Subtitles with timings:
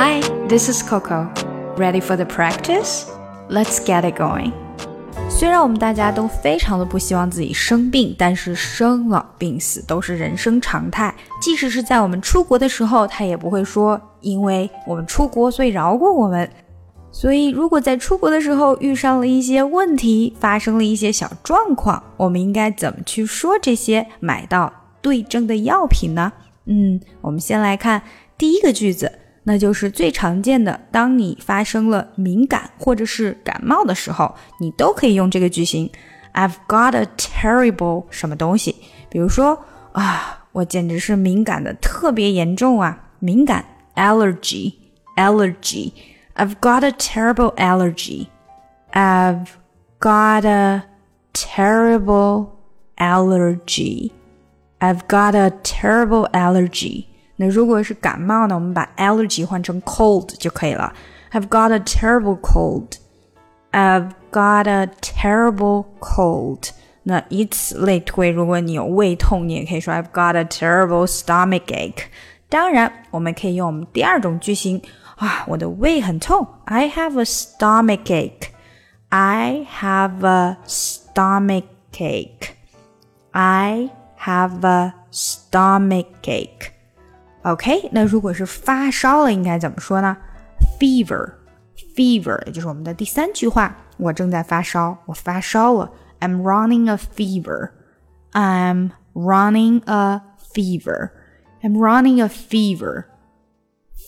[0.00, 1.28] Hi, this is Coco.
[1.76, 3.06] Ready for the practice?
[3.50, 4.52] Let's get it going.
[5.28, 11.12] 虽然我们大家都非常的不希望自己生病，但是生老病死都是人生常态。
[11.40, 16.48] 即使是在我们出国的时候，他也不会说因为我们出国所以饶过我们。
[17.10, 24.72] 所以，如果在出国的时候遇上了一些问题，发生了一些小状况，我们应该怎么去说这些买到
[25.02, 26.32] 对症的药品呢？
[26.66, 28.02] 嗯，我们先来看
[28.36, 29.10] 第一个句子，
[29.47, 35.89] 那就是最常见的，当你发生了敏感或者是感冒的时候，你都可以用这个句型。
[36.33, 38.75] I've got a terrible 什么东西，
[39.09, 48.27] 比如说啊，我简直是敏感的特别严重啊，敏感 allergy，allergy。I've got a terrible allergy.
[48.91, 49.49] I've
[49.99, 50.83] got a
[51.33, 52.47] terrible
[52.97, 54.11] allergy.
[54.79, 57.05] I've got a terrible allergy.
[57.37, 60.93] 那如果是感冒呢，我们把 allergy 换成 cold 就可以了。
[61.31, 62.97] I've got a terrible cold.
[63.71, 66.69] I've got a terrible cold.
[67.03, 72.05] 那以此类推，如果你有胃痛，你也可以说 I've got a terrible stomach ache。
[72.49, 74.81] 当然，我们可以用我们第二种句型。
[75.15, 76.45] 啊，我的胃很痛。
[76.65, 78.47] I have a stomach ache.
[79.09, 82.49] I have a stomach ache.
[83.31, 86.71] I have a stomach ache.
[87.47, 90.15] OK，那如果是发烧了，应该怎么说呢？
[90.79, 93.75] Fever，fever，也就是我们的第三句话。
[93.97, 95.91] 我正在发烧，我发烧了。
[96.19, 97.71] I'm running a fever.
[98.31, 100.21] I'm running a
[100.53, 101.11] fever.
[101.61, 103.05] I'm running a fever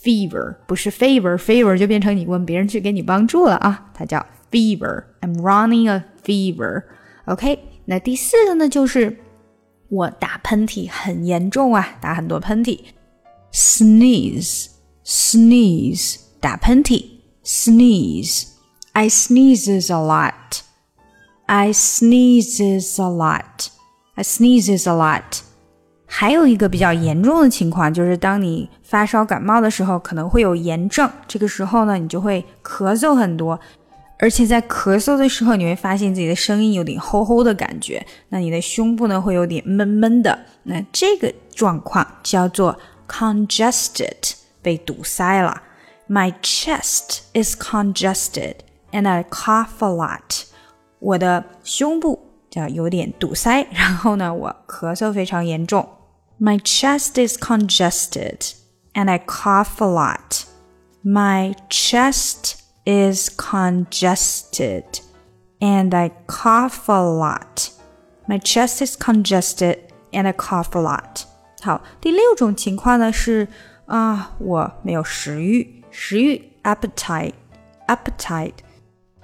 [0.03, 9.17] fever 不是 favor，favor 就变成你问别人去给你帮助了啊，它叫 fever。I'm running a fever。OK，那第四个呢，就是
[9.89, 12.79] 我打喷嚏很严重啊，打很多喷嚏。
[13.52, 17.04] Sneeze，sneeze，打喷嚏。
[17.44, 20.60] Sneeze，I sneezes a lot。
[21.46, 23.70] I sneezes a lot。
[24.14, 25.40] I sneezes a lot。
[26.06, 31.10] 还有一个比较严重的情况，就是当你发烧感冒的时候，可能会有炎症。
[31.26, 33.58] 这个时候呢，你就会咳嗽很多，
[34.18, 38.04] 而且在咳嗽的时候，你会发现自己的声音有点吼吼的感觉。
[38.28, 40.38] 那你的胸部呢，会有点闷闷的。
[40.64, 42.78] 那这个状况叫做
[43.09, 45.61] congested，被堵塞了。
[46.07, 48.57] My chest is congested
[48.91, 50.45] and I cough a lot。
[50.99, 55.87] 我的胸部叫有点堵塞，然后呢，我咳嗽非常严重。
[56.39, 58.53] My chest is congested
[58.93, 60.43] and I cough a lot.
[61.03, 62.55] My chest
[62.85, 64.83] is congested
[65.59, 67.69] and I cough a lot.
[68.27, 69.77] My chest is congested
[70.11, 71.25] and I cough a lot.
[71.61, 73.47] 好，第六种情况呢是
[73.85, 77.33] 啊，我没有食欲，食欲 appetite
[77.87, 78.53] appetite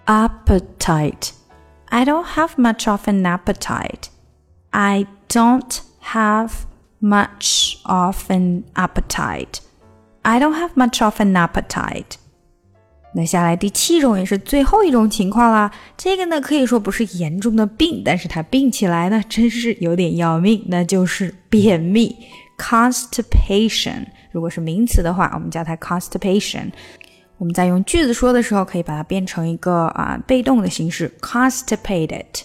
[0.06, 1.31] appetite.
[1.88, 4.06] I don't have much of an appetite.
[4.72, 6.52] I don't have
[7.02, 9.59] much of an appetite.
[10.22, 12.18] I don't have much of an appetite.
[13.16, 15.71] 那下来第七种也是最后一种情况啦。
[15.97, 22.15] 这个呢可以说不是严重的病，但是它病起来呢真是有点要命，那就是便秘
[22.59, 24.04] （constipation）。
[24.32, 26.71] 如果是名词的话，我们叫它 constipation。
[27.38, 32.43] 我们在用句子说的时候，可以把它变成一个啊被动的形式，constipated。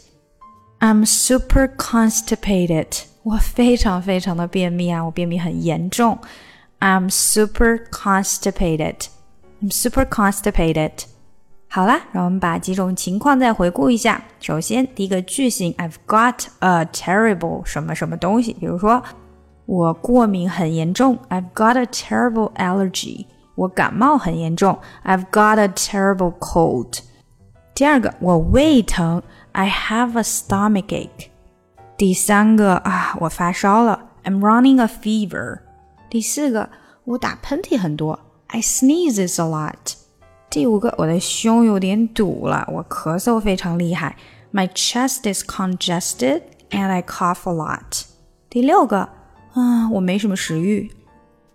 [0.80, 2.88] I'm super constipated。
[3.24, 6.18] 我非常非常的便秘啊，我便秘很严重。
[6.80, 8.96] I'm super constipated.
[9.63, 10.93] I'm super constipated.
[11.69, 14.23] 好啦，让我们把几种情况再回顾一下。
[14.41, 19.03] 首先，第一个句型，I've got a terrible 什么什么东西，比如说
[19.67, 23.27] 我过敏很严重，I've got a terrible allergy。
[23.57, 27.01] 我感冒很严重，I've got a terrible cold。
[27.75, 31.29] 第二个，我胃疼，I have a stomach ache。
[31.97, 35.61] 第三个啊，我发烧了，I'm running a fever。
[36.11, 36.69] 第四个，
[37.05, 38.19] 我打喷嚏很多
[38.51, 39.95] ，I sneezes a lot。
[40.49, 44.17] 第五个，我的胸有点堵了，我咳嗽非常厉害，
[44.53, 48.05] My chest is congested and I cough a lot。
[48.49, 49.09] 第六个，
[49.53, 50.91] 啊，我没什么食欲，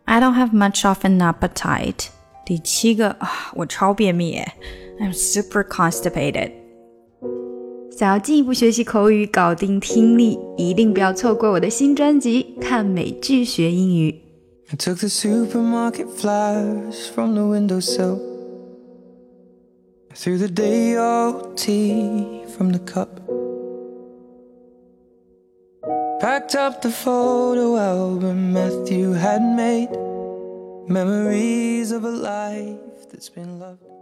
[0.05, 2.07] I don't have much of an appetite。
[2.45, 4.39] 第七个啊，我超便秘，
[4.99, 6.51] I'm super constipated。
[7.97, 14.11] 想要进一步学习口语，搞定听力，一定不要错过我的新专辑《看美剧学英语》。
[14.72, 18.18] I took the supermarket flyers from the windowsill.
[20.10, 23.20] I threw the day old tea from the cup.
[26.20, 29.90] Packed up the photo album Matthew had made.
[30.88, 33.95] Memories of a life that's been loved.